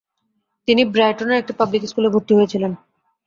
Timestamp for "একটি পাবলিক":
1.41-1.83